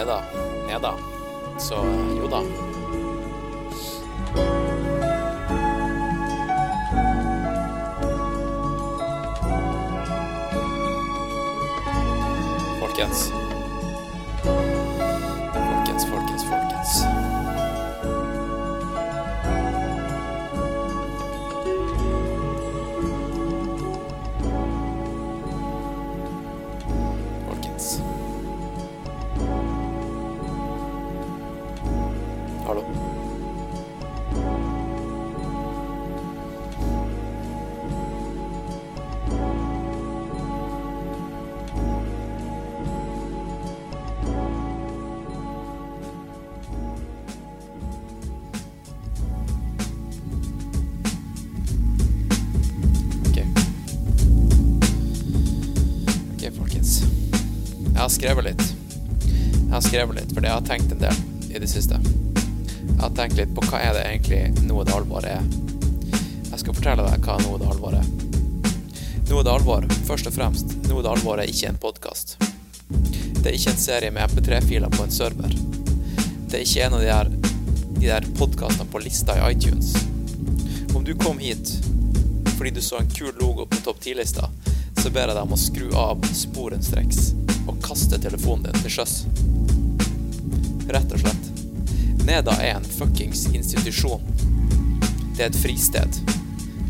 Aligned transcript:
Neda. 0.00 0.22
da. 0.78 0.94
Så 1.58 1.74
eh, 1.74 2.18
jo 2.22 2.28
da. 2.28 2.42
Folkens, 12.80 13.32
Hallo? 32.70 32.84
Jeg 58.00 58.04
har 58.04 58.08
skrevet 58.08 58.44
litt. 58.44 58.62
Jeg 59.26 59.72
har 59.72 59.82
skrevet 59.84 60.16
litt, 60.16 60.32
fordi 60.32 60.46
jeg 60.46 60.54
har 60.54 60.64
tenkt 60.64 60.94
en 60.94 61.02
del 61.02 61.52
i 61.52 61.60
det 61.60 61.68
siste. 61.68 61.98
Jeg 63.00 63.06
har 63.06 63.14
tenkt 63.16 63.38
litt 63.38 63.52
på 63.56 63.62
hva 63.64 63.78
er 63.80 63.94
det 63.96 64.00
egentlig 64.04 64.66
Noe 64.68 64.82
det 64.84 64.92
alvor 64.92 65.24
er. 65.24 65.40
Jeg 66.50 66.58
skal 66.60 66.74
fortelle 66.76 67.06
deg 67.06 67.22
hva 67.24 67.38
Noe 67.40 67.56
det 67.56 67.68
alvor 67.72 67.94
er. 67.96 68.08
Noe 69.30 69.44
det 69.46 69.52
alvor, 69.54 69.86
først 70.04 70.28
og 70.28 70.34
fremst, 70.34 70.74
Noe 70.84 71.00
det 71.00 71.08
alvor 71.08 71.40
er 71.40 71.48
ikke 71.48 71.70
en 71.70 71.78
podkast. 71.80 72.34
Det 72.90 73.46
er 73.48 73.56
ikke 73.56 73.72
en 73.72 73.80
serie 73.80 74.12
med 74.12 74.34
MP3-filer 74.34 74.92
på 74.92 75.06
en 75.06 75.16
server. 75.16 75.56
Det 76.52 76.58
er 76.58 76.66
ikke 76.66 76.84
en 76.90 76.98
av 76.98 77.00
de 77.00 77.08
der, 77.08 77.32
de 77.96 78.04
der 78.04 78.28
podkastene 78.36 78.92
på 78.92 79.00
lista 79.00 79.38
i 79.38 79.48
iTunes. 79.54 79.94
Om 80.92 81.00
du 81.06 81.14
kom 81.16 81.40
hit 81.40 81.72
fordi 82.58 82.74
du 82.76 82.82
så 82.84 83.00
en 83.00 83.08
kul 83.16 83.32
logo 83.40 83.64
på 83.64 83.80
topp 83.86 84.04
10-lista, 84.04 84.50
så 85.00 85.08
ber 85.08 85.32
jeg 85.32 85.38
deg 85.38 85.46
om 85.46 85.56
å 85.56 85.62
skru 85.64 85.88
av 85.96 86.28
sporenstreks 86.36 87.30
og 87.64 87.80
kaste 87.80 88.20
telefonen 88.20 88.68
din 88.68 88.84
til 88.84 89.00
sjøs. 89.00 89.22
Rett 90.92 91.16
og 91.16 91.24
slett. 91.24 91.49
Neda 92.30 92.52
er 92.62 92.74
en 92.74 92.84
fuckings 92.84 93.46
institusjon. 93.54 94.20
Det 95.36 95.42
er 95.42 95.46
et 95.46 95.56
fristed. 95.56 96.18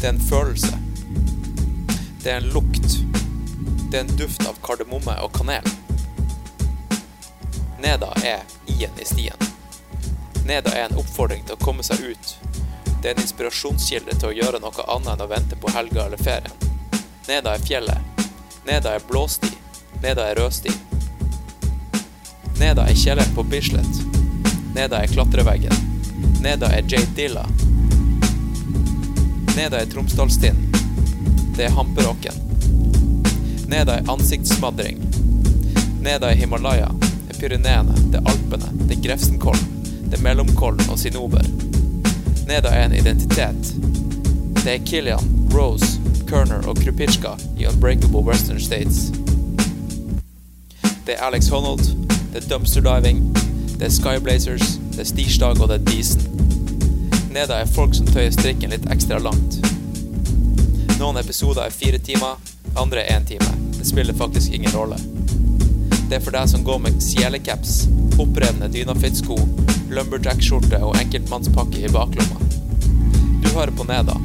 Det 0.00 0.04
er 0.06 0.12
en 0.12 0.20
følelse. 0.20 0.78
Det 2.22 2.30
er 2.32 2.36
en 2.42 2.50
lukt. 2.52 2.98
Det 3.90 3.96
er 3.96 4.04
en 4.04 4.12
duft 4.20 4.44
av 4.44 4.58
kardemomme 4.60 5.14
og 5.24 5.32
kanel. 5.32 5.64
Neda 7.80 8.12
er 8.20 8.44
i-en 8.68 9.00
i 9.00 9.08
stien. 9.08 9.48
Neda 10.44 10.76
er 10.76 10.90
en 10.90 11.00
oppfordring 11.00 11.48
til 11.48 11.56
å 11.56 11.64
komme 11.64 11.88
seg 11.88 12.04
ut. 12.10 12.36
Det 13.00 13.08
er 13.08 13.16
en 13.16 13.24
inspirasjonskilde 13.24 14.20
til 14.20 14.34
å 14.34 14.36
gjøre 14.42 14.60
noe 14.60 14.88
annet 14.92 15.14
enn 15.14 15.24
å 15.24 15.32
vente 15.32 15.56
på 15.56 15.72
helga 15.72 16.04
eller 16.04 16.20
ferien. 16.20 16.70
Neda 17.32 17.56
er 17.56 17.64
fjellet. 17.64 18.28
Neda 18.68 18.92
er 18.92 19.08
blåsti. 19.08 19.56
Neda 20.04 20.28
er 20.28 20.44
rødsti. 20.44 20.76
Neda 22.60 22.84
er 22.84 23.06
kjelleren 23.08 23.38
på 23.40 23.48
Bislett. 23.48 24.19
Neda 24.74 25.02
er 25.02 25.06
klatreveggen. 25.06 25.72
Neda 26.42 26.66
er 26.66 26.84
Jade 26.88 27.06
Dilla. 27.16 27.46
Neda 29.56 29.80
er 29.80 29.86
Tromsdalstind. 29.86 30.76
Det 31.56 31.64
er 31.64 31.70
Hamperåken. 31.70 32.34
Neda 33.68 33.98
er 33.98 34.10
ansiktssmadring. 34.10 35.02
Neda 36.00 36.30
er 36.30 36.34
Himalaya. 36.34 36.88
Det 37.00 37.36
er 37.36 37.40
Pyreneene. 37.40 37.96
Det 38.12 38.22
er 38.22 38.30
Alpene. 38.30 38.70
Det 38.86 38.96
er 38.98 39.02
Grefsenkollen. 39.08 39.66
Det 40.06 40.18
er 40.18 40.22
Mellomkollen 40.22 40.90
og 40.90 40.98
Sinober. 40.98 41.44
Neda 42.46 42.70
er 42.70 42.84
en 42.84 42.94
identitet. 42.94 43.74
Det 44.62 44.74
er 44.74 44.86
Kilian, 44.86 45.48
Rose, 45.54 46.00
Kerner 46.28 46.66
og 46.68 46.78
Krupitsjka 46.78 47.34
i 47.58 47.66
Unbreakable 47.66 48.22
Western 48.26 48.60
States. 48.60 49.10
Det 51.06 51.18
er 51.18 51.22
Alex 51.26 51.48
Honnold, 51.48 51.84
det 52.32 52.44
er 52.44 52.48
Dumpster 52.48 52.80
Diving, 52.80 53.22
det 53.80 53.86
er 53.86 53.92
Skyblazers, 53.94 54.74
det 54.92 55.00
er 55.00 55.06
Stirsdag 55.08 55.60
og 55.64 55.70
det 55.70 55.78
er 55.78 55.84
Disen. 55.88 56.20
Neda 57.32 57.62
er 57.62 57.68
folk 57.72 57.94
som 57.96 58.08
tøyer 58.10 58.32
strikken 58.34 58.74
litt 58.74 58.84
ekstra 58.92 59.16
langt. 59.24 59.56
Noen 60.98 61.16
episoder 61.16 61.64
er 61.64 61.72
fire 61.72 61.96
timer, 62.04 62.36
andre 62.76 63.06
er 63.06 63.16
én 63.16 63.24
time. 63.24 63.48
Det 63.78 63.86
spiller 63.88 64.18
faktisk 64.18 64.52
ingen 64.52 64.74
rolle. 64.76 64.98
Det 66.10 66.18
er 66.18 66.20
for 66.20 66.36
deg 66.36 66.50
som 66.52 66.66
går 66.66 66.82
med 66.84 66.98
sjelecaps, 67.00 67.86
opprevne 68.20 68.68
dynafit-sko, 68.68 69.38
lumberjack-skjorte 69.94 70.82
og 70.84 70.98
enkeltmannspakke 71.00 71.80
i 71.80 71.92
baklomma. 71.94 72.50
Du 73.40 73.48
hører 73.54 73.72
på 73.72 73.86
Neda, 73.88 74.18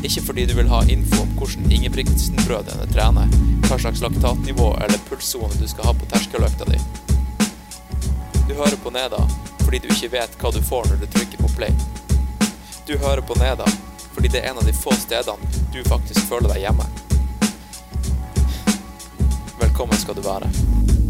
ikke 0.00 0.24
fordi 0.30 0.46
du 0.48 0.54
vil 0.56 0.72
ha 0.72 0.80
info 0.88 1.20
om 1.26 1.36
hvordan 1.36 1.68
Ingebrigtsen-brødrene 1.68 2.88
trener, 2.96 3.36
hva 3.68 3.76
slags 3.76 4.00
laktatnivå 4.00 4.72
eller 4.86 5.04
pulssone 5.10 5.60
du 5.60 5.68
skal 5.68 5.90
ha 5.90 5.94
på 6.00 6.08
terskeløkta 6.14 6.70
di. 6.72 6.80
Du 8.48 8.54
hører 8.54 8.76
på 8.76 8.90
Neda 8.90 9.18
fordi 9.64 9.78
du 9.78 9.88
ikke 9.90 10.12
vet 10.12 10.36
hva 10.38 10.52
du 10.54 10.60
får 10.62 10.86
når 10.86 11.00
du 11.00 11.06
trykker 11.10 11.40
på 11.42 11.48
play. 11.56 11.72
Du 12.86 12.94
hører 13.02 13.20
på 13.26 13.34
Neda 13.40 13.66
fordi 14.14 14.30
det 14.30 14.44
er 14.44 14.52
en 14.52 14.60
av 14.62 14.68
de 14.68 14.74
få 14.76 14.94
stedene 14.94 15.50
du 15.74 15.82
faktisk 15.88 16.28
føler 16.30 16.54
deg 16.54 16.62
hjemme. 16.62 16.86
Velkommen 19.58 19.98
skal 19.98 20.14
du 20.14 20.22
være. 20.22 21.05